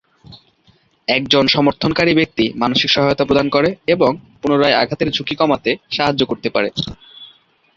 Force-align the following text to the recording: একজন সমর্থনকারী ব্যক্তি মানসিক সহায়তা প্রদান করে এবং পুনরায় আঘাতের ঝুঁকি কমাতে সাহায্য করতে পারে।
একজন 1.07 1.45
সমর্থনকারী 1.47 2.11
ব্যক্তি 2.13 2.45
মানসিক 2.55 2.89
সহায়তা 2.91 3.23
প্রদান 3.25 3.47
করে 3.49 3.69
এবং 3.87 4.11
পুনরায় 4.41 4.77
আঘাতের 4.77 5.09
ঝুঁকি 5.11 5.35
কমাতে 5.35 5.71
সাহায্য 5.91 6.21
করতে 6.25 6.49
পারে। 6.49 6.69